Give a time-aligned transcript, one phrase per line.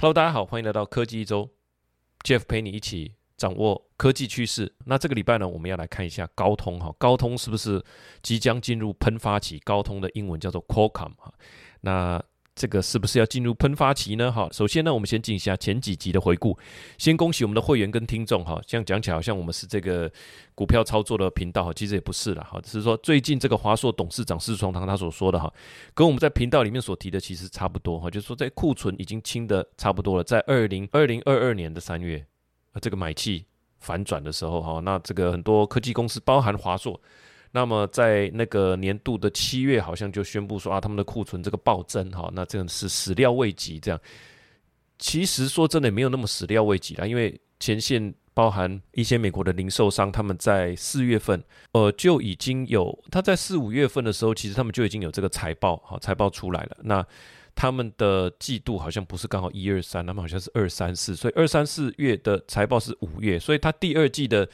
[0.00, 1.50] Hello，大家好，欢迎来到科技一周
[2.24, 4.74] ，Jeff 陪你一起掌握科技趋势。
[4.86, 7.84] 那这个礼拜呢，我们要来看一下高通哈，高通是不是
[8.22, 9.58] 即将进入喷发期？
[9.58, 11.30] 高通的英文叫做 Qualcomm 哈，
[11.82, 12.24] 那。
[12.60, 14.30] 这个是不是要进入喷发期呢？
[14.30, 16.58] 哈，首先呢，我们先进一下前几集的回顾。
[16.98, 20.12] 先恭喜我们的会员跟听众哈，这样讲起来好像我们是这个
[20.54, 25.50] 股票操作的频道哈，其实也不是了哈，只是说最近这个华硕董事长施崇堂他所说的哈，
[25.94, 32.22] 跟我们在频道里面所提的其实差不多哈，就是说在库存已经清的差不多了，在二零二零二二年的三月，
[32.82, 33.46] 这个买气
[33.78, 37.00] 反转的时候哈，那这个很多科技公司，包含华硕。
[37.52, 43.80] 那么在那个年度的七月，好像就宣布说啊，他们的库存这个暴增哈，那这样是始料未及。
[43.80, 44.00] 这样
[45.00, 56.76] 其实说真的没有那么始料未及啦，因为前线包含一些美国的零售商，他们在四月份呃就已经有，他在四五月份的时候，其实他们就已经有这个财报哈，财报出来了。
[56.84, 57.04] 那
[57.56, 64.48] 他们的季度好像不是刚好一二三，他们好像是二三四，所以二三四月的财报是五月，所以他第二季的。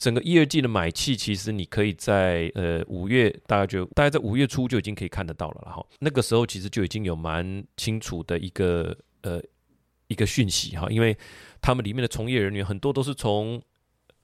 [0.00, 5.86] 整个一二季的买气，其实你可以在呃五月，大概就大概在五月初就已经可以看得到了哈。
[5.98, 9.38] 那个时候其实就已经有蛮清楚的一个呃
[10.08, 11.14] 一个讯息哈，因为
[11.60, 13.62] 他们里面的从业人员很多都是从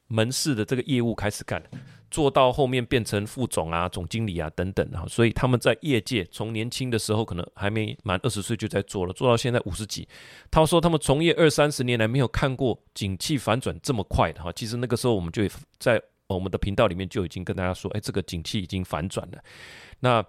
[0.06, 1.62] 门市的这个业务开始干。
[2.11, 10.09] 做到后面变成副总啊、总经理啊等等哈，所以他们在业界从年轻的时候可能还没满二十岁就在做了，做到现在五十几。
[10.51, 14.53] 他说他们从业二三十年来没有看过景气反转这么快的哈。
[14.53, 15.43] 其实那个时候我们就
[15.79, 19.43] 在我们的频道里面就已经跟大家说，哎，这个景气已经反转了，
[20.01, 20.25] 那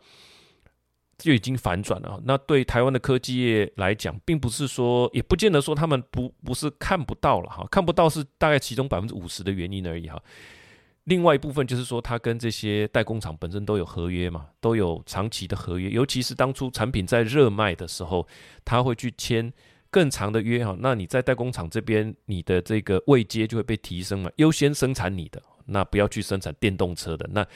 [1.17, 2.22] 就已经反转了。
[2.25, 10.22] 那对台湾的科技业来讲，并不是说也不见得说他们不不是看不到了哈，看不到是大概其中百分之五十的原因而已哈。
[11.08, 15.89] 另外一部分就是说，他跟这些代工厂本身都有合约嘛，都有长期的合约。
[15.89, 18.27] 尤其是当初产品在热卖的时候，
[18.66, 19.52] 他会去签
[19.89, 20.75] 更长的约哈。
[20.81, 27.47] 那你在代工厂这边，你的这个位阶就会被提升了，优先生产你的，那不要去生产电动车的，那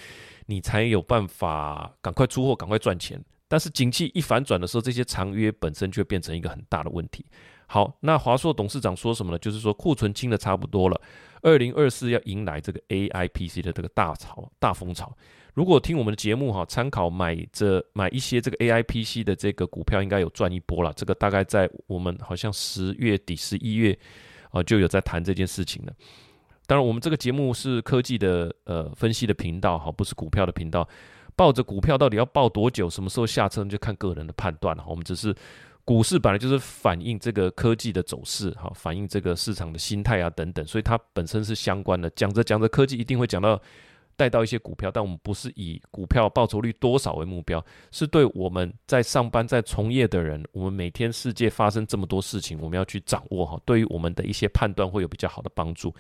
[0.46, 3.22] 你才有办法赶快出货，赶快赚钱。
[3.50, 7.26] 但是景气一反转的时候，这些长约本身就变成一个很大的问题。
[7.68, 9.38] 好，那华硕董事长说什么呢？
[9.40, 11.02] 就是说库存清的差不多了。
[11.42, 15.16] 二零二四要迎来这个 A I P C 的这个大潮、大风潮。
[15.54, 20.94] 如果听我们的节目哈，参考买这买一些这个 A I P C 的这个股票，应该有赚一波了。
[20.94, 23.98] 这个大概在我们好像十月底、十一月
[24.52, 25.94] 啊，就有在谈这件事情了。
[26.68, 30.88] 当然，我们这个节目是科技的呃分析的频道哈，不是股票的频道。
[31.36, 34.84] 抱着股票到底要抱多久，什么时候下车，就看个人的判断了。
[34.88, 35.36] 我们只是。
[35.84, 42.10] 股市本来就是反映这个科技的走势，哈，反映这个市场的心态啊等等，所以它本身是相关的。
[42.12, 43.60] 讲着讲着，科技一定会讲到
[44.16, 55.94] 带到一些股票，但我们不是以股票报酬率多少为目标，是对我们在上班在从业的人，我们每天世界发生这么多事情，我们要去掌握哈，对于我们的一些判断会有比较好的帮助。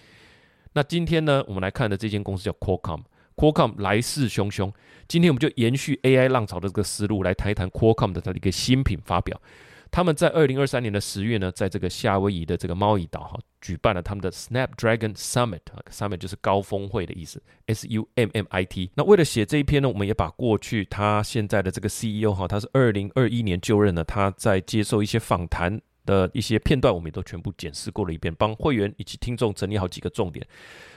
[0.73, 4.71] 那今天呢，我们来看的这间公司叫 Qualcomm，Qualcomm 来势汹汹，
[5.07, 9.41] 今天我们就延续 AI 浪潮的这个思路，来谈一谈 Qualcomm 的它的一个新品发表。
[9.91, 18.89] 他们在二零二三年的十月呢，在这个夏威夷的这个猫屿岛哈，举办了他们的 Snapdragon Summit，Summit 就是高峰会的意思，S U M M I T。
[18.95, 30.47] 那为了写这一篇呢，我们也把过去他现在的这个 CEO 哈，他是二零二一年就任的，他在接受一些访谈的一些片段，我们也都全部检视过了一遍，帮会员以及听众整理好几个重点。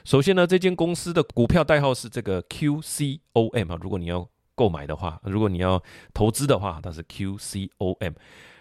[0.05, 8.13] 首先呢，这间公司的股票代号是这个 Q C O M 啊，如果你要购买的话，如果你要投资的话，它是 Q C O M。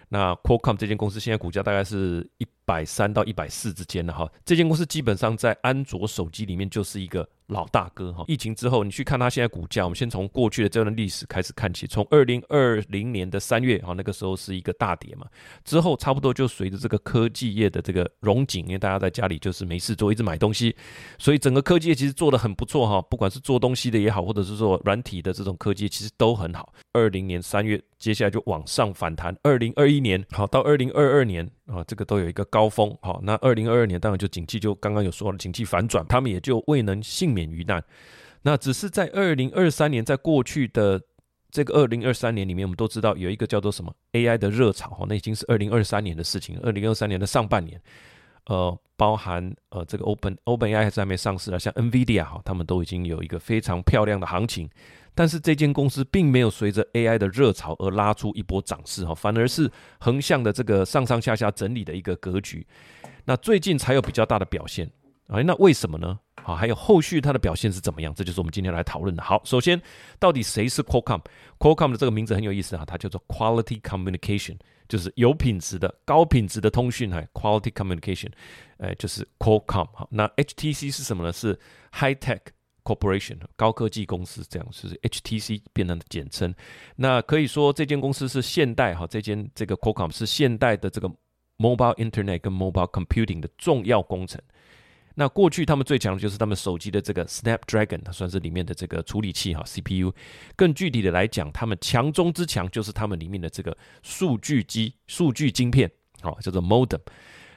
[0.10, 7.28] 那 Qualcomm 这间公司现在股价大概是一百三到一百四之间了哈，这间公司基本上在安卓手机里面就是一个。
[7.48, 11.86] 老大哥哈，疫情之后你去看它现在股价，我们先从过去的这段历史开始看起。
[11.86, 15.28] 从二零二零年的三月哈，那个时候是一个大跌嘛，
[15.64, 20.76] 之后差不多就随着这个科技业的这个融景，因为大家在家里就是没事做，一直买东西，
[21.18, 26.74] 所以整个科技业其实做的很不错哈，不管是做东西的也好，或者是做软体的这种科技，其实都很好。
[26.94, 29.36] 二零年三月，接下来就往上反弹。
[29.44, 31.50] 二零二一年好到二零二二年。
[31.66, 37.84] 啊，这个都有一个高峰，好，那二零二二年当然就景气就刚刚有说了，景气反转，他们也就未能幸免于难。
[38.44, 41.02] 那只是在二零二三年，在过去的
[41.50, 46.60] 这个二零二三年里面，我们都知道有一个叫做什么 AI 的热潮，哈，那已经是二零二三年的事情。
[46.62, 47.82] 二零二三年的上半年，
[48.48, 54.70] 呃，包含呃这个 Open Open AI 还是还没上市了，像 NVIDIA 哈，他们都已经有一个非常漂亮的行情。
[55.16, 62.66] 但是这间公司并没有随着 AI 的热潮而拉出一波涨势哈，反而是横向的这个上上下下整理的一个格局。
[63.26, 64.90] 那最近才有比较大的表现。
[65.28, 66.20] 哎，那为什么呢？
[66.44, 68.14] 好，还有后续它的表现是怎么样？
[68.14, 69.24] 这就是我们今天来讨论的。
[69.24, 69.82] 好，首先
[70.20, 74.58] 到底谁是 Qualcomm？Qualcomm 的这个名字很有意思啊，它叫做 Quality Communication，
[74.90, 77.10] 就是有品质的、高品质的通讯。
[77.10, 78.32] 哈，Quality Communication，
[78.78, 79.88] 哎，就是 Qualcomm。
[79.94, 81.32] 好，那 HTC 是什么呢？
[81.32, 81.58] 是
[81.94, 82.42] High Tech
[82.84, 86.54] Corporation，高科技公司，这样就是 HTC 变成的简称。
[86.98, 91.10] 那可以说这间公司是现代哈，这间这个 Qualcomm 是现代的这个
[91.58, 94.42] Mobile Internet 跟 Mobile Computing 的重要工程。
[95.16, 100.12] 那过去他们最强的就是他们手机的这个 Snapdragon，它算是里面的这个处理器哈 CPU。
[100.56, 107.00] 更具体的来讲，他们强中之强就是他们里面的这个数据机、数据晶片，好叫做 Modem。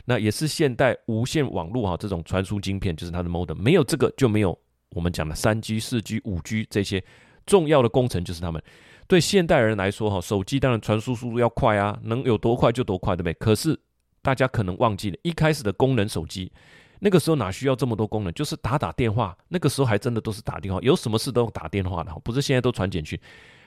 [0.04, 3.54] 那也是现代无线网络哈这种传输晶片，就是它的 Modem。
[3.54, 4.56] 没有这个就没有
[4.90, 7.02] 我们讲的三 G、四 G、五 G 这些
[7.46, 8.62] 重要的工程，就是他们。
[9.08, 13.34] 对现代人来说哈，手机当然传输速度要快啊，能有多快就多快，对不对？
[13.34, 13.78] 可是
[14.20, 16.52] 大家可能忘记了，一开始的功能手机。
[17.00, 18.32] 那个时候哪需要这么多功能？
[18.32, 19.36] 就是打打电话。
[19.48, 23.18] 那个时候还真的都是打电话，有什么事都打电话的，不是现在都传简讯。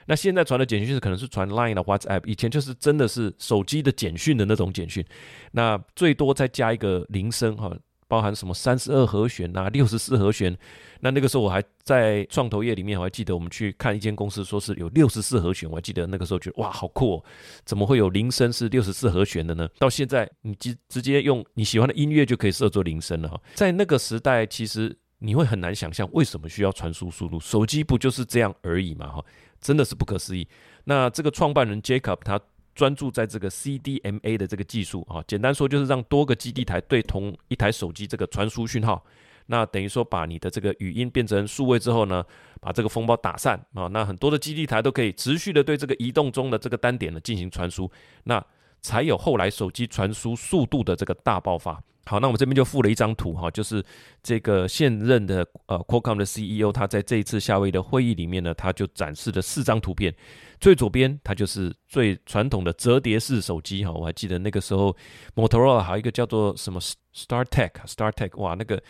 [0.06, 5.04] 那现在传的简讯是可能是传 Line 的 WhatsApp，以前就是真的是手机的简讯的那种简讯。
[5.52, 7.72] 那最多再加一个铃声哈。
[8.10, 10.58] 包含什么三十二和弦呐，六十四和弦。
[11.02, 15.70] 那那个时候我还在创投业里面，我还记得我们去看一间公司，说是有六十四和弦。
[15.70, 17.14] 我还记得那个时候觉得哇，好酷！
[17.14, 17.24] 哦！
[17.64, 19.68] 怎么会有铃声是六十四和弦的呢？
[19.78, 23.40] 到现在你直直接用你喜欢的音乐就可以设作铃声了哈。
[23.54, 29.24] 在那个时代，其实你会很难想象为什么需要传输速度，手机不就是这样而已嘛哈？
[29.60, 30.48] 真的是不可思议。
[30.84, 32.40] 那这个创办人 Jacob 他。
[32.80, 39.04] 专注在这个 CDMA 的这个技术啊，简单说就是让多个基地台对同一台手机这个传输讯号，
[39.48, 42.24] 那等于说把你的这个语音变成数位之后呢，
[42.58, 47.90] 把这个风暴打散啊，那很多的基地台都可以持续的对这个移动中的这个单点呢进行传输，
[48.24, 48.42] 那
[48.80, 51.78] 才有后来手机传输速度的这个大爆发。
[52.06, 53.84] 好，那我们这边就附了一张图哈，就是
[54.22, 60.12] 这个现任的呃 Qualcomm 的 CEO，他在这一次夏威夷的会议里面呢，他就展示了四张图片。
[60.60, 64.94] 最左边它就是最传统的折叠式手机哈，我还记得那个时候
[65.34, 66.78] Motorola 还有一个叫做什么
[67.14, 68.82] StarTech，StarTech 哇，那个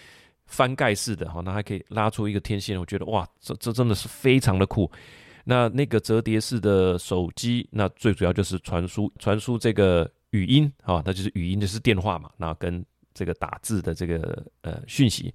[0.46, 4.90] 翻盖式的哈，那还可以拉出一个天线，我觉得哇，这这真的是非常的酷。
[5.44, 12.84] 那那个折叠式的手机，那最主要就是传输传输这个语音啊，那就是语音就是电话嘛，那跟
[13.14, 15.34] 这个打字的这个呃讯息。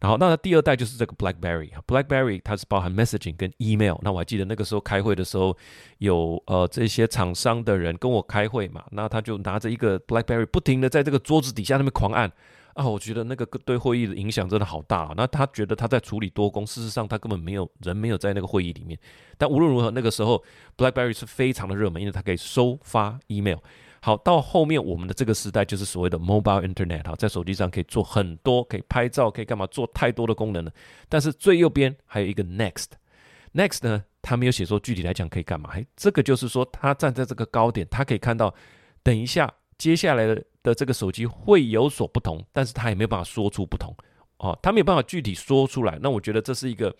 [0.00, 3.96] 然后，那第二代就是这个 BlackBerry，BlackBerry 它是包含 messaging 跟 email。
[4.00, 5.54] 那我还记得那个时候开会的时候，
[5.98, 12.32] 有呃这些厂商的人跟我开会嘛，那他就拿着一个 BlackBerry，不停的在这个桌子底下那边狂按
[12.72, 15.12] 啊，我觉得那个对会议的影响真的好大。
[15.18, 18.98] 那他觉得他在处理多工，事实上他根本没有人没有在那个会议里面。
[19.36, 20.42] 但无论如何，那个时候
[20.78, 23.58] BlackBerry 是非常的热门，因为它可以收发 email。
[24.02, 30.72] 好，到后面我们的这个时代就是所谓的 mobile internet 哈，在手机上可以做很多，可以拍照，可以干嘛，做太多的功能了。
[31.08, 35.70] 但是最右边还有一个 next，next 呢，他没有写说具体来讲可以干嘛。
[35.74, 38.54] 哎，这个就是说他站在这个高点，他可以看到，
[39.02, 43.94] 等一下接下来的的这个手机会有所不同，但是他也没有办法说出不同
[44.38, 45.98] 哦，他没有办法具体说出来。
[46.00, 46.96] 那我觉得这是一个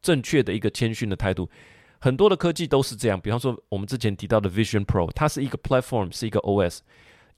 [0.00, 1.46] 正确的一个谦逊的态度。
[2.00, 6.78] 很多的科技都是这样，比方说我们之前提到的 Vision Pro，它是一个 platform，是一个 OS，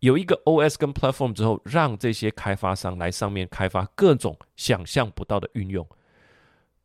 [0.01, 5.87] 有一个 OS 跟 platform 之后，让这些开发商来上面开发各种想象不到的运用。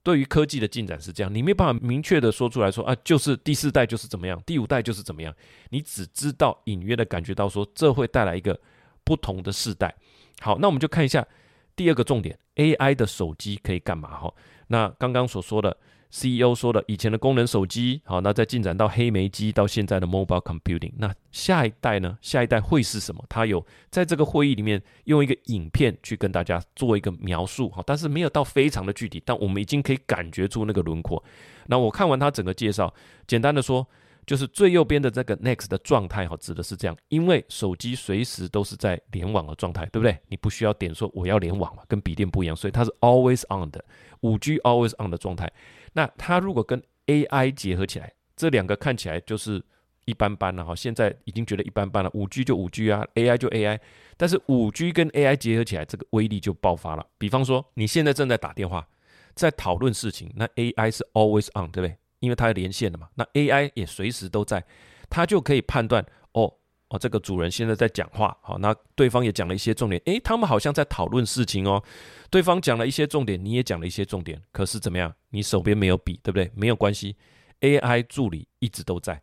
[0.04, 5.36] 对于科技的进展是这样，你没办法明确的说出来说啊，就是第四代就是怎么样，第五代就是怎么样，
[5.70, 8.58] 你只知道隐约的感觉到说这会带来一个
[9.04, 9.94] 不同的世代。
[10.40, 11.28] 好，那我们就看一下
[11.76, 14.18] 第二个重点，AI 的手机可以干嘛？
[14.18, 14.34] 哈，
[14.68, 15.76] 那刚刚所说的。
[16.10, 22.18] CEO 说的，以前的功能手机，好，那再进展到黑莓机，到现在的 mobile computing，那下一代呢？
[22.22, 23.24] 下一代会是什么？
[23.28, 31.22] 他有在这个会议里面用一个影片去跟大家做一个描述，好，但是没有到非常的具体，但我们已经可以感觉出那个轮廓。
[31.68, 32.94] 那我看完他整个介绍，
[33.28, 33.86] 简单的说，
[34.26, 40.18] 就是最右边的这个 next 的状态，哈，指的是这样，因为手机随时都是在联网的状态，对不对？
[40.28, 43.84] 你不需要点说我要联网嘛，跟笔电不一样，所以它是 always on 的，
[44.22, 45.52] 五 G always on 的状态。
[45.94, 49.64] 那它如果跟 AI 结合起来，这两个看起来就是
[50.06, 50.76] 一般般了哈。
[50.76, 53.80] 现在已经觉得一般般了，五 G 就五 G 啊，AI 就 AI。
[54.18, 57.06] 但是五 G 跟 AI 结合起来，这个威力就爆发了。
[57.18, 58.88] 比方说，你现在正在打电话，
[59.36, 61.98] 在讨论事情，那 AI 是 always on，对不对？
[62.26, 64.66] 因为它连线了嘛，那 AI 也随时都在，
[65.10, 66.52] 它就可以判断哦。
[66.90, 71.84] 哦，这个主人现在在讲话，好，那对方也讲了一些重点，诶，他们好像在讨论事情哦。
[72.30, 75.12] 对方讲了一些重点，你也讲了一些重点，可是怎么样？
[75.30, 76.52] 你手边没有笔，对不对？
[76.56, 77.16] 没有关系
[77.62, 79.20] ，AI 助理一直都在，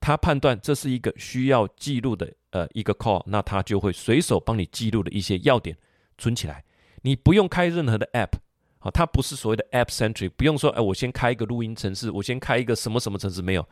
[0.00, 5.76] 他判断这是一个需要记录的呃一个 call，那他就会随手帮你记录的一些要点
[6.18, 6.64] 存起来。
[7.02, 8.38] 你不用开任何的 App，
[8.84, 13.66] 好，它不是所谓的 App Centric，不用说，哎，我先开一个录音程式，我先开一个什么什么程式，没有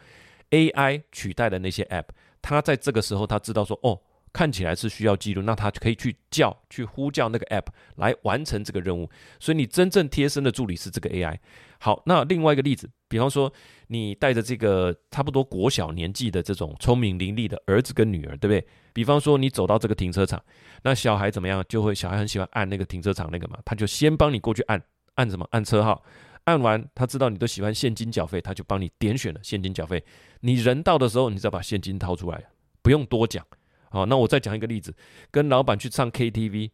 [0.49, 2.07] ，AI 取代的那些 App，
[2.40, 4.00] 它在这个时候，它知道说，哦。
[4.35, 7.66] 看起来是需要记录，那他可以去叫、去呼叫那个 app
[7.97, 9.07] 来完成这个任务。
[9.38, 11.37] 所以你真正贴身的助理是这个 AI。
[11.78, 13.52] 好，那另外一个例子，比方说
[13.88, 18.66] 你带着这个差不多国小年纪的这种聪明伶俐的儿子跟女儿，对不对？
[18.95, 20.42] 比方说你走到这个停车场，
[20.83, 21.62] 那小孩怎么样？
[21.69, 24.83] 就会小孩很喜欢按那个停车场那个嘛，他就先帮你过去按
[25.14, 25.47] 按什么？
[25.50, 26.02] 按车号。
[26.45, 30.04] 按完他知道你都喜欢现金缴费，他就帮你点选了现金缴费。
[30.40, 32.45] 你人到的时候，你再把现金掏出来，
[32.83, 33.47] 不用多讲。
[33.90, 34.92] 好，那我再讲一个例子，
[35.31, 36.71] 跟老板去唱 KTV，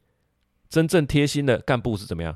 [0.71, 2.35] 真正贴心的干部是怎么样？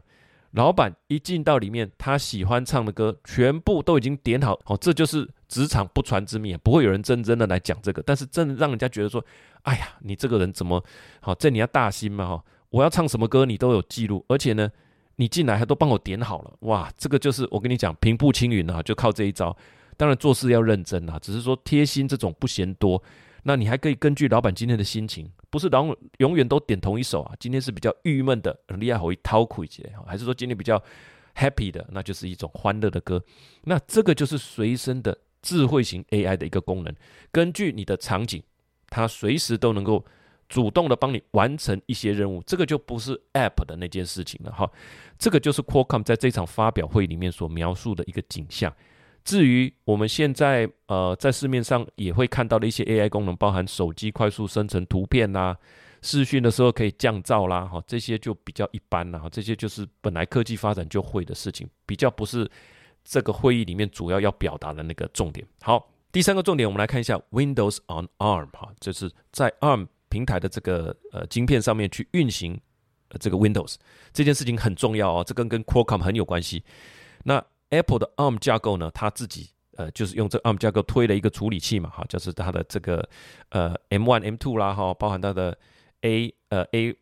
[0.50, 9.24] 老板一进到里面，他喜欢唱的歌全部都已经点好，好，这就是职场不传之秘，不会有人真真的来讲这个，但是真的让人家觉得说，
[9.62, 10.84] 哎呀，你这个人怎么
[11.22, 11.34] 好？
[11.36, 12.44] 这你要大心嘛哈？
[12.68, 14.70] 我要唱什么歌你都有记录，而且呢，
[15.22, 19.56] 你进来还都帮我点好了，哇，这个就是我跟你讲平步青云啊，就靠这一招。
[19.96, 23.00] 当然做事要认真啊，只是说贴心这种不嫌多。
[23.44, 25.86] 那你还可以根据老板今天的心情，不是老
[26.18, 27.36] 永远都点同一首啊？
[27.38, 30.82] 今天是比较郁闷的，厉害会掏苦一些，还是说今天比较
[31.36, 33.22] happy 的，那就是一种欢乐的歌。
[33.62, 36.92] 那这个就是随身的智慧型 AI 的一个功能，
[37.30, 38.42] 根据你的场景，
[38.88, 40.04] 它随时都能够
[40.52, 42.42] 主动的帮你完成一些任务。
[42.42, 44.70] 这个就不是 App 的那件事情了哈。
[45.18, 48.70] 这个就是 Qualcomm 在这场发表会里面所描述的一个景象。
[49.24, 55.56] 至于我们现在呃在市面上也会看到的一些 AI 功能，包含手机快速生成图片啦，
[56.02, 62.50] 视讯的时候可以降噪啦，哈，这些就比较一般了，哈，这些就是本来科技发展就会的事情，比较不是
[63.04, 65.46] 这个会议里面主要要表达的那个重点。
[65.60, 72.60] 好，第三个重点，我们来看一下 Windows on ARM，哈，就是在 ARM 平台的这个呃晶片上面去运行
[73.18, 73.76] 这个 Windows
[74.12, 76.62] 这件事情很重要哦，这跟跟 Qualcomm 很有关系。
[77.24, 83.08] 那 Apple 的 ARM 架构呢，它自己呃就是用这 ARM 架构推了一个处理器嘛，哈，就是它的这个
[83.48, 85.56] 呃 M1、M2 啦，哈，包含它的
[86.02, 86.94] A 呃 A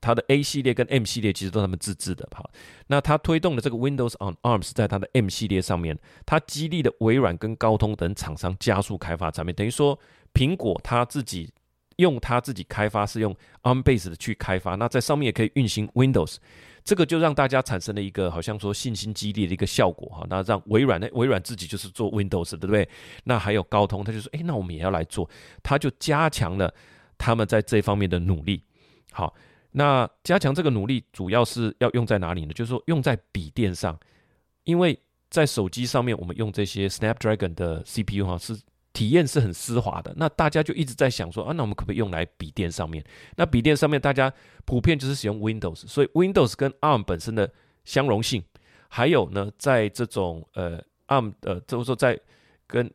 [0.00, 2.48] 它的 A 系列跟 M 系列其实都是他们自制的，哈。
[2.86, 9.98] 那它推动的这个 Windows on ARM 是在它的 M 系列上面，它激励的微软跟高通等厂商加速开发产品，等于说
[10.32, 11.52] 苹果它自己
[11.98, 16.36] 用它自己开发是用 ARM base 的去开发，那在上面也可以运行 Windows。
[16.84, 22.88] 这个就让大家产生了一个好像说信心激励的一个效果哈，那让微软呢，微软自己就是做 Windows 对不对？
[23.24, 25.28] 那还有高通，他就说，哎，那我们也要来做，
[25.62, 26.72] 他就加强了
[27.18, 28.62] 他们在这方面的努力。
[29.10, 29.34] 好，
[29.72, 32.52] 那加强这个努力主要是要用在哪里呢？
[32.54, 33.98] 就是说用在笔电上，
[34.64, 38.58] 因为在手机上面我们用这些 Snapdragon 的 CPU 哈是。
[38.98, 43.04] 体验是很丝滑的，那大家就一直在想说啊，那我们可不可以用来笔电上面？
[43.36, 44.32] 那笔电上面大家
[44.64, 47.48] 普遍就是使用 Windows，所以 Windows 跟 ARM 本身的
[47.84, 48.42] 相容性，
[48.88, 52.18] 还有呢，在这种呃 ARM 呃，就是说在
[52.66, 52.90] 跟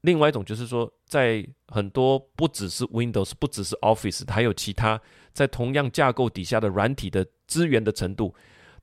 [0.00, 4.98] 另外一种就是说，在很多不只是 Windows，不只是 Office，还有其他
[5.34, 8.34] 在同样架构底下的软体的资源的程度，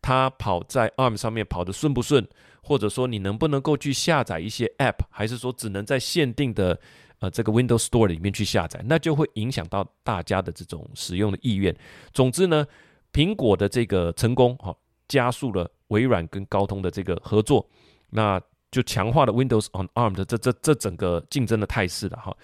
[0.03, 2.27] 它跑在 ARM 上面跑得顺不顺？
[2.61, 6.79] 或者说你能不能够去下载一些 App，还是说只能在限定的
[7.19, 11.75] 呃这个 Windows Store 里面去下载，那就会影响到大家的这种使用的意愿。
[12.13, 12.65] 总之呢，
[13.11, 14.75] 苹果的这个成功哈，
[15.07, 17.67] 加速了微软跟高通的这个合作，
[18.09, 22.35] 那就强化了 Windows on ARM 的这这这整个竞争的态势了哈。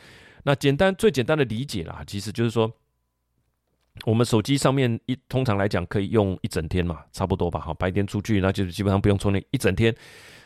[0.44, 2.72] 那简单最简单的理解啦，其实就是说。
[4.06, 7.60] 我们手机上面一通常来讲可以用一整天嘛，差不多吧。
[7.60, 9.94] 哈，白天出去那就是基本上不用充电一整天，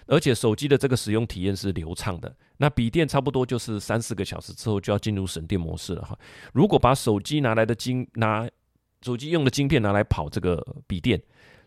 [0.07, 2.33] 而且手机的这个使用体验是流畅的。
[2.57, 6.17] 那笔电差不多就是三四个小时之后就要进入省电模式了哈。
[6.53, 8.49] 如果把手机拿来的晶拿
[9.01, 11.21] 手机用的晶片拿来跑这个笔电。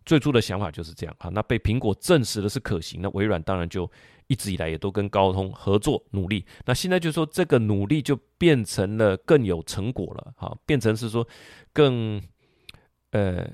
[0.05, 3.91] 最初的想法就是这样哈，那被苹果证实的是可行，那微软当然就
[4.27, 11.27] 一直以来也都跟高通合作努力，那现在就说这个努力就变成了更有成果了哈，变成是说
[11.73, 12.21] 更
[13.11, 13.49] 呃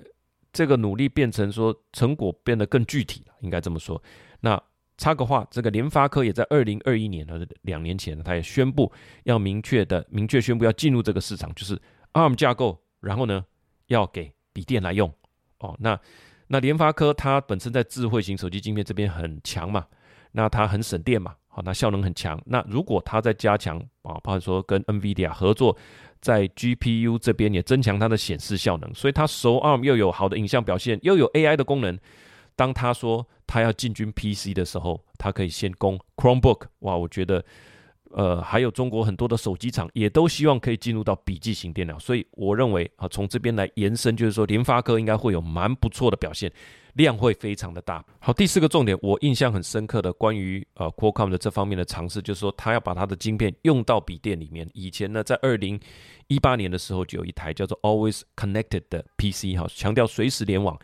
[0.52, 4.02] 这个努力变成说成果变得更具体了，应该这么说。
[4.40, 4.60] 那
[4.96, 8.90] 插个话，这个联发科也在二零二一年呢，两年前呢，他也宣布
[9.24, 11.80] 要明确的明确宣布要进入这个市场，就是
[12.14, 13.44] ARM 架构，然后呢
[13.88, 15.12] 要给笔电来用
[15.58, 16.00] 哦，那。
[16.48, 19.86] 那联发科它本身在智慧型手机晶片这边很强嘛，
[20.32, 22.40] 那它很省电嘛，好，那效能很强。
[22.46, 25.76] 那如果它在加强啊，包括说跟 NVIDIA 合作，
[26.20, 31.98] 在 GPU 这边也增强它的显示效能，所以它熟 ARM 又有好的影像表现，又有 AI 的功能。
[32.56, 37.44] 当他说他要进军 PC 的时候，他可以先攻 Chromebook，哇，我觉得
[38.12, 46.50] 呃，还有中国很多的手机厂也都希望可以进入到笔记型电脑，所以我认为啊，从这边来延伸，就是说联发科应该会有蛮不错的表现，
[46.94, 48.04] 量会非常的大。
[48.18, 54.68] 好，第四个重点，我印象很深刻的关于呃 Qualcomm 的这方面的尝试，就是说他要把它的晶片用到笔电里面。
[54.74, 55.78] 以前呢，在二零
[56.28, 60.78] 一八年的时候，就有一台叫做 Always Connected 的 PC 哈，强调随时联网。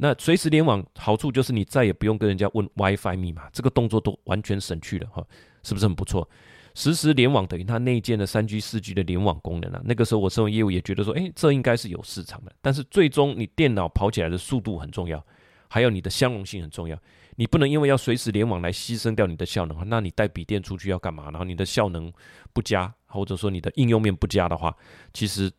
[0.00, 5.26] 那随时联网好处就是你再也不用跟人家问 WiFi 密码，这个动作都完全省去了哈。
[5.68, 6.26] 是不是很不错？
[6.74, 9.82] 实时联网等于它内建的三 G、四 G 的联网功能啊。
[9.84, 12.52] 那个时候我身为业务也觉得说，哎，这应该是有市场的。
[12.62, 15.22] 但是最终你电脑跑起来的速度很重要，
[15.68, 16.96] 还有你的相容性很重要。
[17.36, 21.24] 你不能因为要随时联网来牺牲掉你的效能那你带笔电出去要干嘛？
[21.24, 22.12] 然后你的效能
[22.52, 24.74] 不佳，或者说你的应用面不佳的话，
[25.12, 25.50] 其实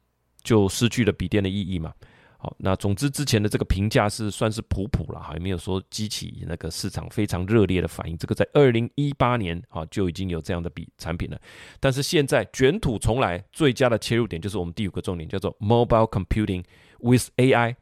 [0.41, 1.93] 就失去了笔电的意义嘛。
[2.41, 8.17] 好，那总之之前的这个评价是算是普普了哈，也没有说激起那个市场非常热烈的反应。
[8.17, 11.37] 这个在二零一八年啊就已经有这样的笔产品了，
[11.81, 16.63] 但是现在卷土重来，最佳的切入点就是我们第五个重点，叫做 mobile computing
[16.99, 17.75] with AI。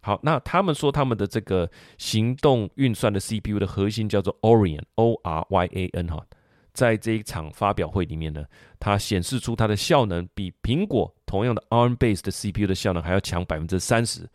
[0.00, 6.26] 好，那他们说他们的这个行动运算的 CPU 的核心叫做 Orion，O R Y A N 哈。
[6.72, 8.44] 在这一场发表会里面呢，
[8.80, 14.28] 它显示出它的效能比苹果同样的 ARM-based 的 CPU 的效能还要强百分之三十，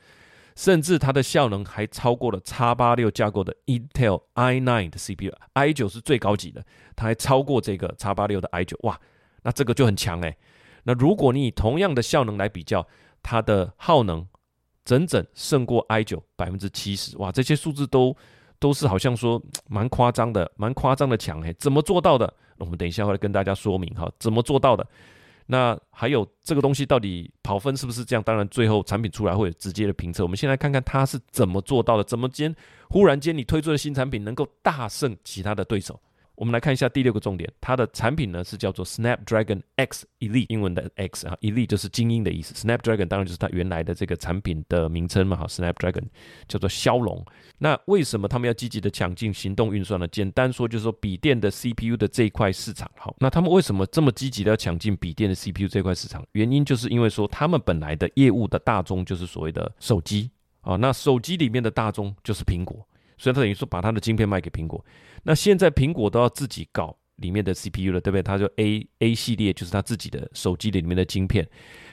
[0.56, 6.64] 甚至它的效能还超过了 x 八六架构的 Intel i9 的 CPU，i 九是最高级的，
[6.96, 9.00] 它还超过这个 x 八六的 i 九，哇，
[9.42, 10.38] 那这个就很强哎。
[10.84, 12.88] 那如果你以同样的效能来比较，
[13.24, 14.28] 它的耗能
[14.86, 18.16] 整整胜过 i 九百分之七十，哇，这些数字都。
[18.60, 22.32] 都是好像说 蛮夸张的，蛮夸张的强诶，怎么做到的？
[22.58, 24.86] 我们等一下会跟大家说明哈，怎么做到的？
[25.46, 28.24] 那还有这个东西到底跑分是不是这样？
[28.24, 30.24] 当然最后产品出来会有直接的评测。
[30.24, 32.54] 我们先来看看它是怎么做到的，怎么间
[32.90, 36.00] 忽然间你推出的新产品能够大胜其他的对手？
[36.38, 42.54] 我们来看一下第六个重点，它的产品呢是叫做 Snapdragon X Elite，英文的 X 啊，Elite 就是精英的意思。
[42.54, 46.04] Snapdragon 当然就是它原来的这个产品的名称嘛，好，Snapdragon
[46.48, 47.26] 叫做骁龙。
[47.58, 50.08] 那为什么他们要积极的抢进行动运算呢？
[50.10, 52.88] 简单说就是说笔电的 CPU 的这一块市场。
[52.96, 56.24] 好，那他们为什么这么积极的要抢进笔电的 CPU 这块市场？
[56.34, 60.30] 原因就是因为说他们本来的业务的大宗就是所谓的手机
[60.62, 62.87] 啊，那手机里面的大宗就是苹果。
[63.18, 64.84] 所以它等于说把它的晶片卖给苹果，
[65.24, 68.22] 那现在苹果都要自己搞里面的 CPU 了，对不对？
[68.22, 71.48] 它就 A A 系列就是它自己的手机里面的晶片。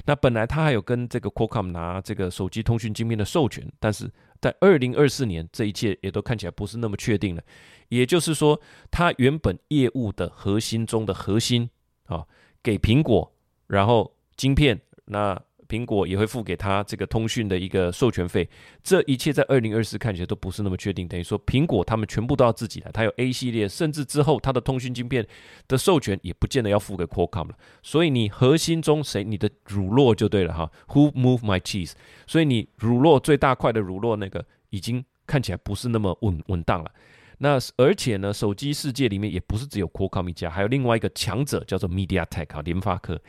[0.05, 7.43] 那本来它还有跟这个 Qualcomm 拿这个手机通讯晶片的授权，但是在二零二四年这一切也都看起来不是那么确定了。
[7.89, 11.71] 也就是说，它原本业务的核心中的核心
[12.05, 12.27] 啊，
[12.63, 13.33] 给苹果，
[13.67, 15.41] 然后晶片那。
[15.75, 18.49] 苹果也会付给他这个通讯的一个授权费，
[18.85, 21.09] 这一切在二零二四看起来都不是那么确定。
[21.09, 25.27] 等于说，苹果他们全部都要自己来，它有 A 系列，甚至之后它的通讯晶片
[25.67, 27.59] 的授权也不见得要付给 Qualcomm 了。
[27.83, 31.95] 所以你核心中谁你的乳酪就对了哈，Who move my cheese？
[32.29, 36.93] 所以你乳酪最大块的乳酪那个已经看起来不是那么稳稳当了。
[37.39, 43.21] 那而且呢，手机世界里面也不是只有 Qualcomm 一家，还有另外一个强者叫做 MediaTek 啊，联发科，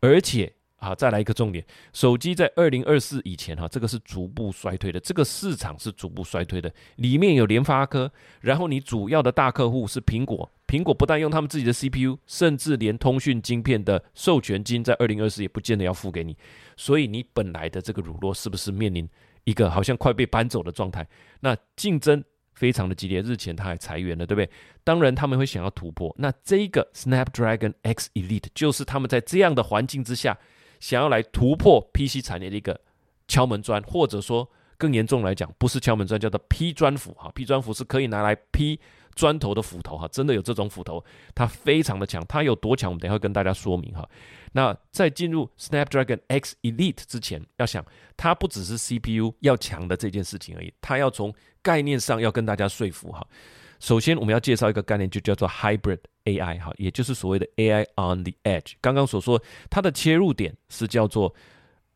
[0.00, 0.52] 而且。
[0.78, 8.12] 好，再来一个重点，手机在二零二四以前哈，这个是逐步衰退的，这个市场是逐步衰退的，里面有联发科，
[8.42, 16.36] 然后你主要的大客户是苹果，苹果不但用他们自己的 CPU，甚至连通讯晶片的授权金在二零二四也不见得要付给你，
[16.76, 19.08] 所以你本来的这个乳酪是不是面临
[19.44, 21.08] 一个好像快被搬走的状态？
[21.40, 24.50] 那竞争非常的激烈，日前他还裁员了，对不对？
[24.84, 30.38] 当然他们会想要突破，那这个 Snapdragon X Elite 就是他们在这样的环境之下。
[30.80, 32.80] 想要来突破 PC 产业的一个
[33.28, 37.30] 敲门砖，或者说更严重来讲，不是敲门砖，叫做劈砖斧哈。
[37.34, 38.78] 劈砖斧是可以拿来劈
[39.14, 41.02] 砖头的斧头哈，真的有这种斧头，
[41.34, 42.24] 它非常的强。
[42.26, 44.06] 它有多强，我们等下会跟大家说明哈。
[44.52, 47.84] 那在进入 Snapdragon X Elite 之前，要想
[48.16, 53.26] 它不只是 CPU 要强的这件事情而已，它要从概念上要跟大家说服哈。
[53.80, 58.72] 首先，我们要介绍一个概念，就叫做 Hybrid AI 哈，也就是所谓的 AI on the Edge。
[58.80, 61.34] 刚刚所说，它的切入点是叫做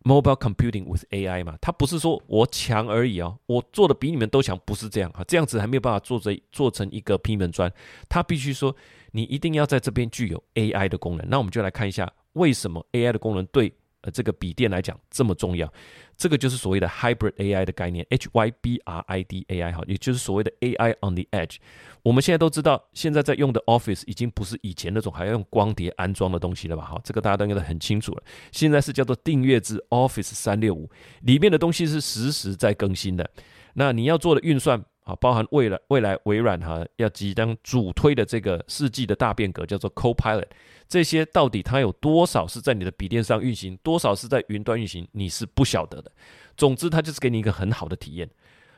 [0.02, 7.70] Mobile Computing with AI 嘛，它不是说我强而已哦，我做的比你们都强，不是这样哈，这样子还没有办法做这做成一个批门砖。
[8.08, 8.74] 它必须说，
[9.12, 11.28] 你一定要在这边具有 AI 的功能。
[11.28, 13.72] 那我们就来看一下，为什么 AI 的功能对
[14.10, 15.72] 这个笔电来讲这么重要。
[16.16, 21.56] 这个就是所谓的 hybrid AI 的概念，H Y B R I D A I 哈，也就是所谓的 AI on the edge。
[22.02, 26.84] 我们现在都知道，现在在用的 Office 已经不是以前那种还要用光碟安装的东西了吧？
[26.84, 28.22] 哈，这个大家都应该很清楚了。
[28.52, 30.90] 现在是叫做订阅制 Office 三六五，
[31.22, 33.30] 里面的东西是实时在更新的。
[33.74, 34.84] 那你要做的运算。
[35.10, 40.46] 啊，包含未来未来微软哈要即将主推的这个世纪的大变革，叫做 Copilot，
[40.88, 46.10] 这些到底它有多少是在你的笔电上运行，多少是在云端运行，你是不晓得的。
[46.56, 48.28] 总之，它就是给你一个很好的体验。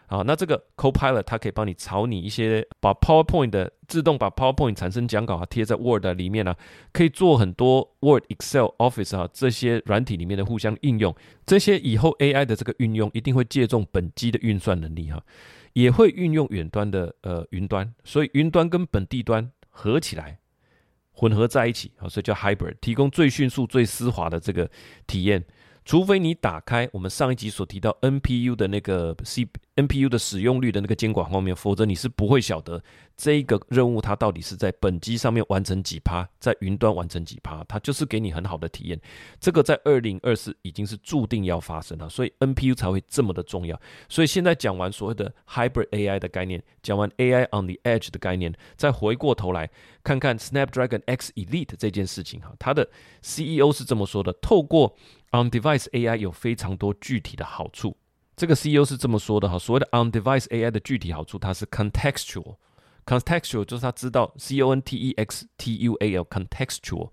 [0.07, 6.55] 好，那这个 Copilot 它可以帮你炒你一些，把 PowerPoint 的自动把 PowerPoint 产生讲稿啊贴在 Word 里面呢，
[6.93, 11.15] 可以做很多 Word、Excel、Office 啊这些软体里面的互相应用。
[11.47, 15.23] 这些以后 AI 的这个运用一定会借重本机的运算能力哈，
[15.73, 20.39] 也会运用远端的呃云端，所以云端跟本地端合起来
[21.13, 24.71] 混合在一起啊，所以叫 Hybrid，提供最迅速、最丝滑的这个
[25.07, 25.45] 体验。
[25.85, 32.83] 除非你打开我们上一集所提到 NPU 的那个 C NPU 的使用率的那个监管方面，否则你是不会晓得
[33.17, 39.01] 这一个任务它到底是在本机上面完成几趴，在云端完成几趴，它就是给你很好的体验。
[39.41, 43.81] 这个在二零二四已经是注定要发生了，所以 NPU 才会这么的重要。
[44.11, 49.71] 所以现在讲完所谓的 Hybrid AI 的概念，讲完 AI on the Edge 的概念，再回过头来
[50.05, 52.89] 看看 Snapdragon X Elite 这件事情哈，它的
[53.23, 54.95] CEO 是这么说的：透过
[55.33, 57.97] On-device AI 有非常多具体的好处。
[58.37, 62.57] 这个 CEO 是这么说的哈，所谓的 On-device AI 的具体好处，它是 contextual。
[63.05, 67.11] contextual 就是他知道 C-O-N-T-E-X-T-U-A-L contextual，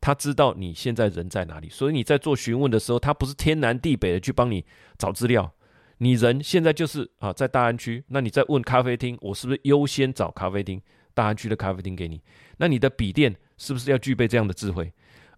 [0.00, 4.64] 他知道你现在人在哪里，所以你在做询问的时候，他不是天南地北的去帮你
[4.96, 5.52] 找资料。
[5.98, 10.80] 你人现在就是啊，在大安区，那你在问咖啡厅，我是不是优先找咖啡厅，
[11.12, 12.22] 大安区的咖啡厅给你？
[12.56, 14.90] 那你的笔电是不是要具备这样的智慧？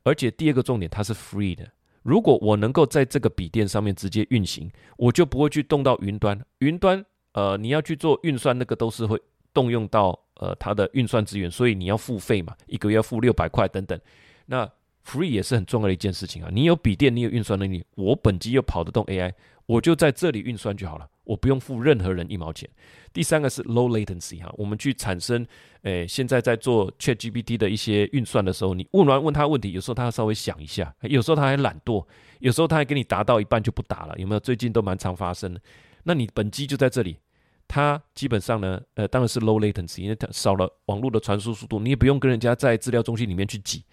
[0.05, 1.69] 而且第二个重点，它是 free 的。
[2.03, 6.41] 如果我能够在这个笔电上面直接运行，我就不会去动到云端。
[6.59, 9.21] 云端，呃，你要去做运算，那个都是会
[9.53, 14.01] 动用到呃它的运算资源，所以你要付费嘛，一个月要付六百块等等。
[14.47, 14.69] 那
[15.05, 16.51] free 也是很重要的一件事情啊。
[16.53, 19.33] 你有笔电，你有运算能力，我本机又跑得动 AI，
[19.67, 21.09] 我就在这里运算就好了。
[21.25, 22.69] 我不用付任何人一毛钱。
[23.13, 25.47] 第三个是 low latency 哈，我们去产生，
[25.83, 32.07] 诶，现在在做 Chat GPT 的一些运算的时候，你问完问他问题，有时候他稍微想一下，有时候他还懒惰，
[32.41, 34.41] 有时候他还给你答到一半就不答了，有没有？
[34.41, 35.61] 最近都蛮常发生的。
[36.05, 37.19] 那你本机就在这里，
[37.67, 43.85] 它基本上呢，呃，当然是 low latency，因为它少了网络的传输速度，你也不用跟人家在资料中心里面去挤，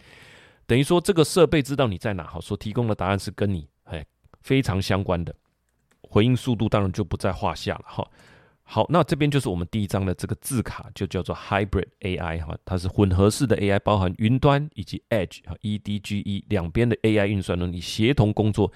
[0.65, 4.05] 等于说这个设备知道你在哪，好，所提供的答案是跟你哎
[4.41, 5.33] 非常相关的。
[6.01, 8.07] 回应速度当然就不在话下了哈。
[8.69, 18.69] 好，那这边就是我们第一章的这个字卡，就叫做 Hybrid AI 哈，它是混合式的 AI，包含云端以及 Edge 哈 EDGE 两边的 AI 运算能力协同工作，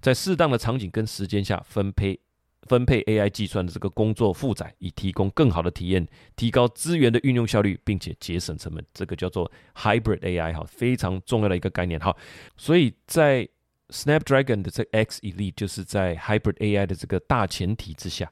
[0.00, 2.20] 在适当的场景跟时间下分配
[2.68, 8.86] 分配 AI 计算的这个工作负载，以提供更好的体验，提高资源的运用效率，并且节省成本。
[8.94, 12.16] 这个叫做 Hybrid AI 哈，非常重要的一个概念哈。
[12.56, 13.48] 所以在
[13.88, 18.30] Snapdragon 的这 X Elite 就是在 Hybrid AI 的这个大前提之下，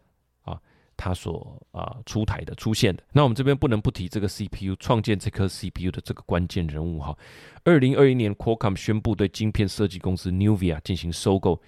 [1.03, 3.03] 它所啊出台的出现的。
[3.13, 7.17] 那我们这边不能不提这个 CPU 创建这颗 CPU 的这个关键人物哈。
[7.65, 11.61] 二零二一年，Qualcomm 宣布对晶片设计公司 Nuvia 进行收购。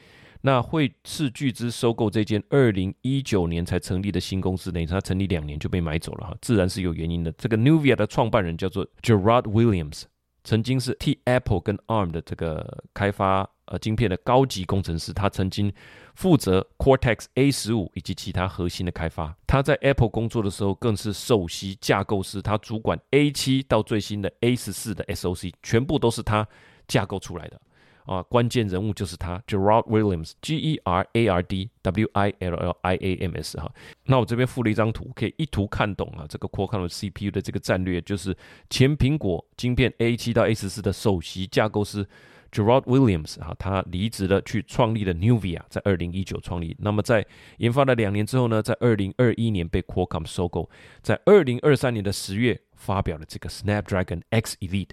[0.42, 7.32] 那会斥巨资收购这间二零一九年才成立的新公司，等于它成立两年就被买走了哈，自然是有原因的。
[7.32, 10.02] 这个 Nuvia 的创办人叫做 Gerard Williams，
[10.44, 13.50] 曾经是替 Apple 跟 ARM 的这个开发。
[13.66, 15.72] 呃，晶片的高级工程师，他曾经
[16.14, 19.34] 负责 Cortex A 十五以及其他核心的开发。
[19.46, 26.46] 他在 Apple 工作的时候，更是首席架构师，他主管 A 七到最新的 A 十四的 SoC，全部都是他
[26.86, 27.58] 架构出来的。
[28.04, 33.72] 啊，关键人物就是他，Gerard Williams，G E R A R D W I L L I A M S 哈。
[34.04, 36.26] 那我这边附了一张图，可以一图看懂啊。
[36.28, 38.36] 这个 Qualcomm CPU 的这个战略，就是
[38.70, 42.06] 前苹果晶片 A 七到 A 十四的首席架构师。
[42.52, 46.76] Gerard Williams 啊，他离职了，去创立了 Nuvia，在二零一九创立。
[46.78, 50.70] 那么在研发了两年之后呢，在二零二一年被 Qualcomm 收购，
[51.02, 54.90] 在二零二三年的十月发表了这个 Snapdragon X Elite。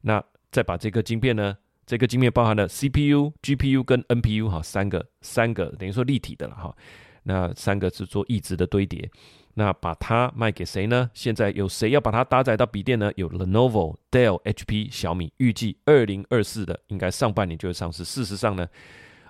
[0.00, 6.74] 那再把这个晶片呢，这个晶片包含了 CPU、GPU 跟 NPU 哈，三个三个等于说立体的了哈。
[7.24, 9.10] 那三个是做一直的堆叠。
[9.56, 11.08] 那把它卖给谁呢？
[11.14, 13.12] 现在有谁要把它搭载到笔电呢？
[13.14, 18.04] 有 Lenovo、Dell、HP、小米，预计二零二四的应该上半年就会上市。
[18.04, 18.66] 事实上呢，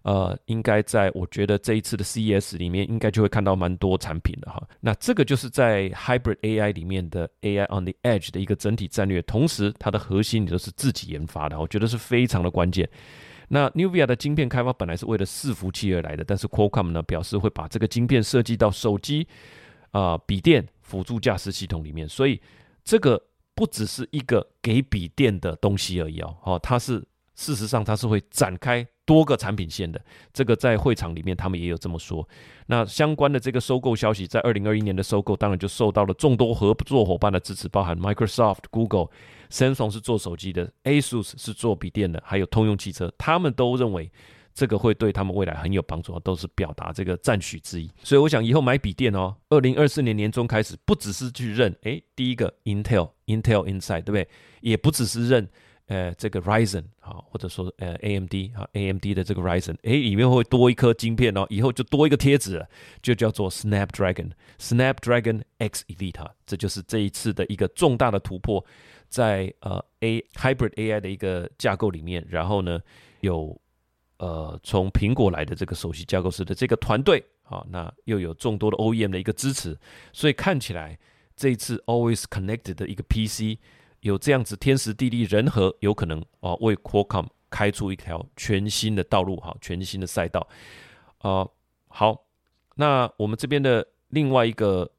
[0.04, 4.62] 呃，应该在我觉得这一次的 CES 里面，应该就会看到蛮多产品的哈。
[4.80, 12.88] 那这个就是在 Hybrid AI 里面的 AI on the Edge 的一个整体战略，同时它的核心也都是自己研发的，我觉得是非常的关键。
[13.48, 19.26] 那 Nuvia 的晶片开发本来是为了伺服器而来的，但是 Qualcomm 呢表示会把这个晶片设计到手机。
[19.90, 22.40] 啊，笔电辅助驾驶系统里面，所以
[22.82, 26.98] 这个不只是一个给笔电的东西而已哦，哦，它是
[27.36, 30.00] 事实上它是会展开多个产品线的。
[30.32, 32.26] 这个在会场里面他们也有这么说。
[32.66, 39.08] 那相关的这个收购消息，在二零二一年的收购，当然就受到了众多合作伙伴的支持，包含 Microsoft、Google、
[39.50, 44.10] Samsung 是做手机的，ASUS 是做笔电的，还有通用汽车，他们都认为。
[44.56, 47.90] 这个会对他们未来很有帮助，都是表达这个赞许之意。
[48.04, 54.28] 所以我想以后买笔电哦，二零二四年年中开始，不只是去认，哎，第一个 Intel Intel Inside 对不对？
[54.60, 55.48] 也不只是认，
[55.86, 62.66] 呃，这个 Ryzen 啊，或者说呃 AMD 啊 AMD 的这个 Ryzen，哎，里面会多一颗晶片哦，以后就多一个贴纸，
[63.02, 68.64] 就叫做 Snapdragon Snapdragon X Elite，这就是这一次的一个重大的突破，
[69.08, 72.80] 在呃 A Hybrid AI 的一个架构里面，然后呢
[73.20, 73.60] 有。
[74.18, 79.76] 呃，从苹果来的这个首席架构师的这个团队，啊，那又有众多的 OEM 的一个支持，
[80.12, 80.96] 所以看起来
[81.36, 83.58] 这一次 Always Connected 的一个 PC
[84.04, 90.46] 有这样子天时地利人和，有可能啊为 Qualcomm 开出一条全新的道路，哈，全新的赛道。
[91.18, 91.48] 啊，
[91.88, 92.26] 好，
[92.76, 94.90] 那我们这边的另外一个。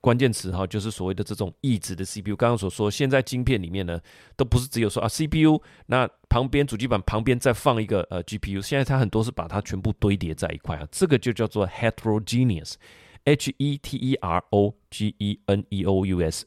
[0.00, 2.34] 关键词哈，就是所谓的这种异质的 CPU。
[2.34, 4.00] 刚刚所说，现在晶片里面呢，
[4.36, 8.60] 都不是只有说啊 CPU，那旁边主机板旁边再放一个呃 GPU。
[8.60, 16.46] 现在它很多是把它全部堆叠在一块啊，这个就叫做 heterogeneous，h e t e r o g e n e o u s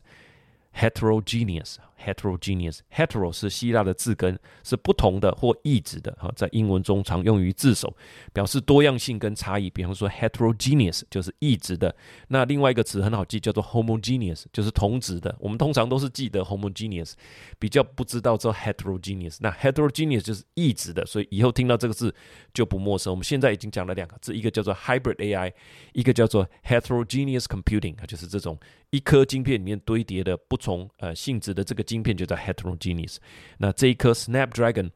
[0.75, 1.79] heterogeneous.
[2.05, 7.95] Heterogeneous，hetero 是希腊的字根，是不同的或异质的哈，在英文中常用于字首，
[8.31, 9.69] 表示多样性跟差异。
[9.69, 11.95] 比方说 heterogeneous 就是异质的。
[12.27, 15.35] 那另外一个词很好记，叫做 homogeneous，就是同质的。
[15.39, 17.13] 我们通常都是记得 homogeneous，
[17.57, 19.37] 比较不知道这 heterogeneous。
[19.39, 22.13] 那 heterogeneous 就是异质的，所以以后听到这个字
[22.53, 23.11] 就不陌生。
[23.11, 25.51] 我们现在已经讲了两个字，一个叫做 hybrid AI，
[25.93, 28.59] 一个叫做 heterogeneous computing，就是这种
[28.91, 32.03] 一颗晶片里面堆叠的不同呃性质的这个晶。
[32.03, 33.15] 晶片就叫 heterogeneous，
[33.59, 34.89] 那这一颗 Snapdragon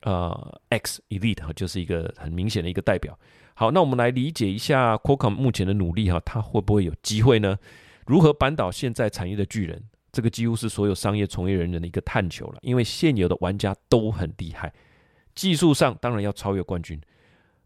[0.00, 3.18] 呃 X Elite 哈，就是一个很明显的一个代表。
[3.52, 7.58] 好，那我们来理解一下 Qualcomm 目前的努力哈，它会不会有机会呢？
[8.06, 9.82] 如何扳倒现在产业的巨人？
[10.12, 14.72] 这个几乎是所有商业从业人员的一个探求了，因为现有的玩家都很厉害，
[15.34, 16.98] 技术上当然要超越冠军。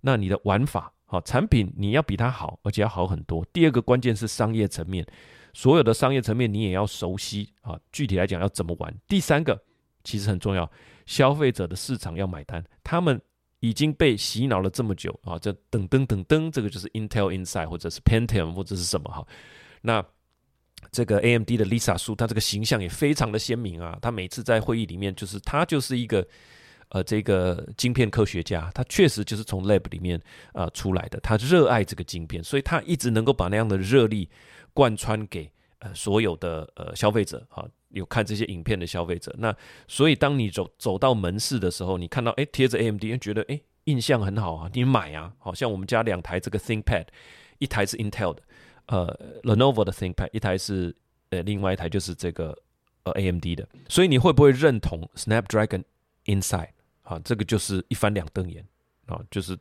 [0.00, 3.46] 那你的玩法好，产品你要比他好，而且要好很多。
[3.52, 5.06] 第二个关键是商业层面。
[5.58, 8.94] 所有的商业层面你也要熟悉啊，具体来讲要怎么玩。
[9.08, 9.60] 第三个
[10.04, 10.70] 其实很重要，
[11.04, 12.64] 消费者的市场要买单。
[12.84, 13.20] 他们
[13.58, 19.26] 已经被洗脑了这么久啊，这噔噔噔噔，这个就是 Intel Inside 或者是 Pentium 或者是什么哈。
[19.82, 20.00] 那
[20.92, 23.98] 这个 AMD 的 Lisa 苏，他这个形象也非常的鲜明啊。
[24.00, 26.24] 他每次在会议里面，就是他就是一个
[26.90, 30.20] 呃这个晶片科学家，他确实就是从 Lab 里面
[30.52, 31.20] 啊出来的。
[31.20, 34.28] 他热爱这个晶片，所以他一直能够把那样的热力。
[34.74, 39.34] 贯穿给呃所有的呃消费者哈，有看这些影片的消费者。
[39.38, 39.52] 那
[39.88, 45.32] 所以当你走走到门市的时候，你看到哎贴着 AMD，觉得哎印象很好啊，你买啊。
[45.38, 47.06] 好像我们家两台这个 ThinkPad，
[47.58, 48.42] 一台是 Intel 的，
[48.86, 50.94] 呃 Lenovo 的 ThinkPad，一台是
[51.30, 52.56] 呃另外一台就是这个
[53.02, 53.66] 呃 AMD 的。
[53.88, 55.82] 所以你会不会认同 Snapdragon
[56.26, 56.68] Inside
[57.08, 57.20] 啊？
[57.24, 58.64] 这个就是一翻两瞪眼
[59.06, 59.58] 啊，就是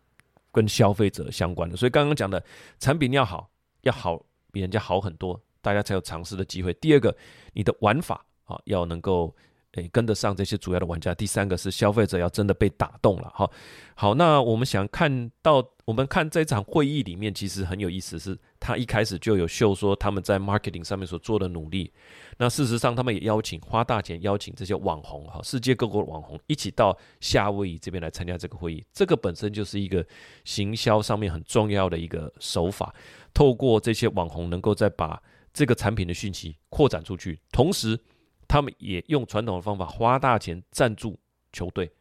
[0.52, 1.76] 跟消费者相关的。
[1.76, 2.44] 所以刚刚讲的
[2.80, 3.50] 产品要好，
[3.82, 4.24] 要好。
[4.50, 6.74] 比人家好很多，大家才有尝试的机会。
[6.76, 7.16] 第二个，
[7.54, 9.36] 你的玩法啊，要能够
[9.84, 11.14] 诶跟得上这些主要的玩家。
[11.14, 13.50] 第三个是消费者要真的被打动了哈。
[13.96, 21.92] 好，那我们想看到，我们看这场会议里面，其实很有意思，是他一开始就有秀说他们在 marketing 上面所做的努力。
[22.38, 28.86] 那事实上，他们也邀请花大钱邀请这些网红哈，世界各国的网红一起到夏威夷这边来参加这个会议。
[28.94, 30.06] 这个本身就是一个
[30.44, 32.94] 行销上面很重要的一个手法。
[33.34, 38.00] 透过这些网红，能够再把这个产品的讯息扩展出去，同时
[38.48, 41.20] 他们也用传统的方法花大钱赞助
[41.52, 41.92] 球队，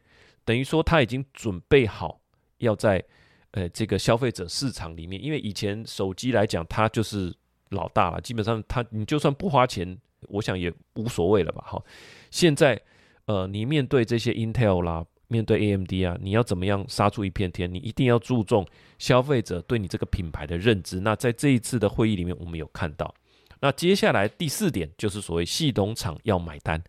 [0.45, 2.21] 等于说他已经准备好
[2.57, 3.03] 要在
[3.51, 7.33] 呃这个消费者市场里面，因为以前手机来讲，它就是
[7.69, 9.97] 老大了，基本上他你就算不花钱，
[10.29, 11.63] 我想也无所谓了吧？
[11.67, 11.83] 哈，
[12.31, 12.81] 现在
[13.25, 15.05] 呃你面对这些 Intel 啦。
[15.29, 17.69] 面对 AMD 啊，你要怎么样杀出一片天？
[17.69, 18.65] 你一定要注重
[18.97, 21.01] 消费者对你这个品牌的认知。
[21.01, 23.13] 那在这一次的会议里面，我们有看到。
[23.59, 26.83] 那接下来第四点就是所谓系统厂要买单。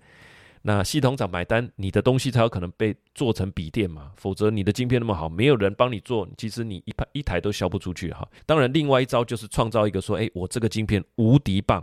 [0.63, 4.11] 那系统厂买单，你的东西才有可能被做成笔电嘛？
[4.17, 8.29] 否则你的晶片那么好，没有人帮你做，其实你一台一台都销不出去哈。
[8.45, 11.83] 当然，另外一招就是创造一个说，哎，我这个晶片无敌棒。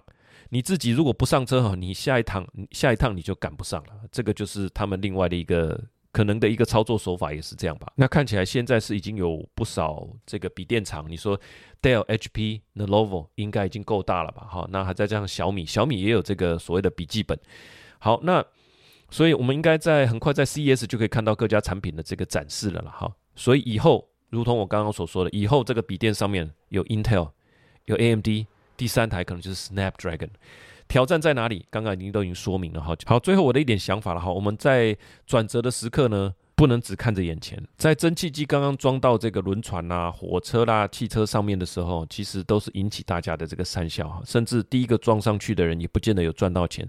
[0.50, 3.94] 你自己如果不上车哈，你下一趟下一趟你就赶不上了。
[4.12, 5.82] 这个就是他们另外的一个。
[6.16, 7.92] 可能的一个操作手法也是这样吧。
[7.98, 11.38] 那看起来现在是已经有不少这个笔电厂，你说
[11.82, 14.48] Dell、HP、Lenovo 应该已经够大了吧？
[14.50, 17.38] 哈，那还在这样小米，小米也有这个所谓的笔记本。
[18.00, 18.42] 好，那
[19.10, 23.14] 所以我们应该在很快在 CES 就可以看到各家产品的这个展示了了哈。
[23.36, 27.32] 所以以后，如同我刚刚所说的，以后这个笔电上面有 Intel，
[27.88, 28.28] 有 AMD，
[28.78, 30.30] 第三台可能就是 Snapdragon。
[30.88, 31.66] 挑战在哪里？
[31.70, 32.96] 刚刚已经都已经说明了哈。
[33.06, 34.32] 好，最后我的一点想法了哈。
[34.32, 34.96] 我们在
[35.26, 37.62] 转折的时刻呢，不能只看着眼前。
[37.76, 44.22] 在蒸汽机刚刚装到这个轮船啦、火车啦、汽车上面的时候，其实都是引起大家的这个讪笑哈。
[44.26, 46.88] 甚至第一个装上去的人也不见得有赚到钱，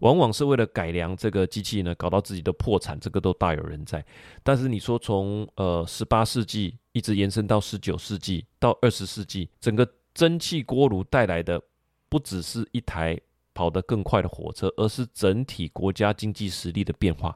[0.00, 4.04] 往往是为了改良这个机器呢，搞到自己的破产，这个都大有人在。
[4.42, 11.62] 但是你说从呃十八世纪一直延伸到十九世纪到二十世纪，整个蒸汽锅炉带来的
[12.08, 13.16] 不只是一台。
[13.56, 17.34] 跑得更快的火车，而是整体国家经济实力的变化，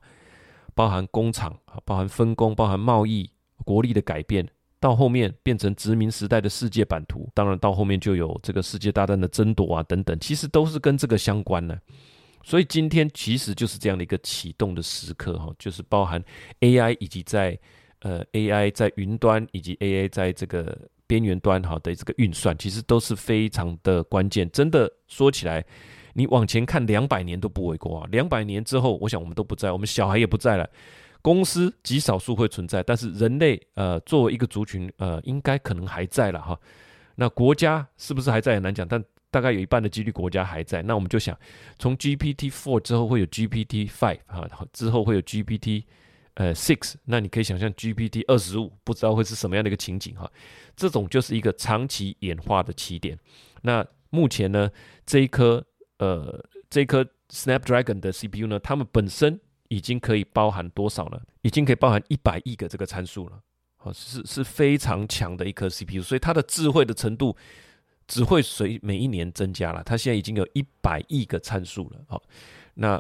[0.75, 3.29] 包含工厂啊，包含分工，包含贸易
[3.65, 4.47] 国力的改变，
[4.79, 7.27] 到后面变成殖民时代的世界版图。
[7.33, 11.81] 当然，到后面就有这个世界大战的争夺啊等等，其实都是跟这个相关的。
[12.43, 16.23] 所以今天其实就是这样的一个启动的时刻哈，就是包含
[16.61, 17.59] AI 以及在
[18.01, 24.51] 呃 AI 在云端以及 AI 在这个边缘端哈的这个运算，其实都是非常的关键。
[24.51, 25.65] 真的说起来。
[26.21, 28.09] 你往前看两百年都不为过啊！
[28.13, 30.69] 两百年之后，我想我们都不在，我们小孩也不在了，
[31.23, 36.61] 公司极少数会存在，但是人类呃作为一个族群呃应该可能还在了哈。
[37.15, 40.83] 那国家是不是还在很难讲，但大概有一半的几率国家还在。
[40.83, 41.35] 那我们就想，
[41.79, 45.85] 从 GPT Four 之后会有 GPT Five 哈，之后会有 GPT
[46.35, 50.31] 呃 Six，那你可以想象 GPT 二十五不知道会是什么样的一个情景哈。
[50.77, 53.19] 这种就是一个长期演化的起点。
[53.63, 54.71] 那目前呢
[55.07, 55.65] 这一颗。
[56.01, 61.21] 呃，这颗 Snapdragon 的 CPU 呢，它们本身已经可以包含多少呢？
[61.43, 63.39] 已经可以包含一百亿个这个参数了，
[63.77, 67.37] 好，是是非常强的一颗 CPU，所以它的智慧的程度
[68.09, 69.83] 只会随每一年增加了。
[69.85, 72.23] 它现在已经有一百亿个参数了，好，
[72.75, 72.99] 那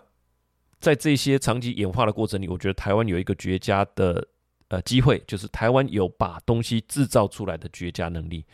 [0.78, 4.28] 在这些长期演化的过程里，我觉得台湾有一个绝佳的
[4.68, 8.44] 呃机会，就是台湾有把东西制造出来的绝佳能力。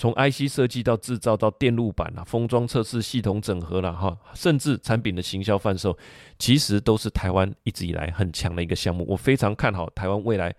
[0.00, 5.94] 从 IC 设计到制造到电路板啊，封装测试系统整合了哈，甚至产品的行销贩售，
[6.38, 9.04] 其实都是台湾一直以来很强的一个项目。
[9.06, 10.54] 我非常看好台湾未来，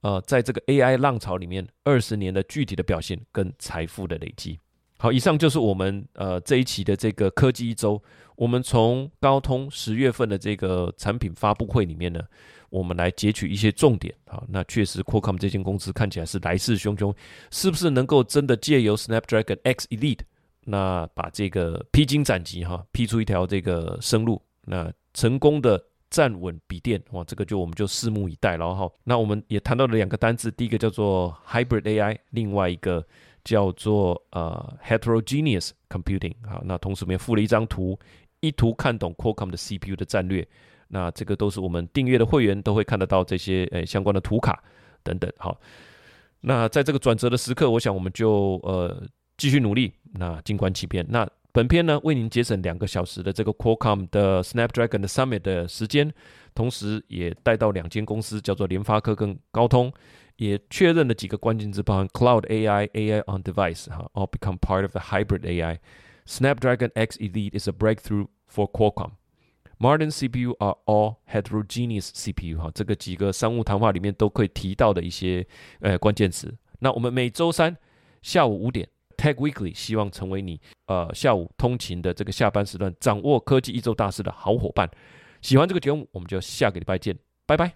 [0.00, 4.58] 呃，在这个 AI 浪潮里面二十年的具体的表现跟财富的累积。
[4.96, 8.02] 好，以上就是我们呃这一期的这个科技一周。
[8.36, 12.22] 我们从高通十月份的这个产品发布会里面呢。
[12.72, 17.14] 我们来截取一些重点啊，那确实，Qualcomm 这间公司看起来是来势汹汹，
[17.50, 20.20] 是不是能够真的借由 Snapdragon X Elite，
[20.64, 28.90] 那把这个披荆斩棘哈，劈出一条这个生路，那成功的站稳笔电哇，这个就我们就拭目以待了哈。
[29.04, 33.06] 那我们也谈到了两个单字，第一个叫做 Hybrid AI，另外一个
[33.44, 37.98] 叫做呃 Heterogeneous Computing 好，那同时我们也附了一张图，
[38.40, 40.48] 一图看懂 Qualcomm 的 CPU 的战略。
[40.94, 44.62] 那这个都是我们订阅的会员都会看得到这些诶相关的图卡
[45.02, 45.32] 等等。
[45.38, 45.58] 好，
[46.42, 49.02] 那在这个转折的时刻，我想我们就呃
[49.38, 51.04] 继续努力，那静观其变。
[51.08, 56.12] 那本片呢为您节省两个小时的这个 Qualcomm 的 Snapdragon 的 Summit 的时间，
[56.54, 59.90] 同时也带到两间公司叫做联发科跟高通，
[60.36, 65.78] 也确认了几个关键字，包含 Cloud AI、AI on Device 哈，all become part of the hybrid AI。
[66.26, 69.12] Snapdragon X Elite is a breakthrough for Qualcomm。
[69.82, 75.44] Modern CPU are all heterogeneous CPU 哈，这个几个商务谈话里面都可以提到的一些
[75.80, 76.56] 呃关键词。
[76.78, 77.76] 那我们每周三
[78.22, 84.88] 下午五点，Tech Weekly 希望成为你呃下午通勤的这个下班时段，掌握科技一周大事的好伙伴。
[85.40, 87.74] 喜欢这个节目，我们就下个礼拜见，拜拜。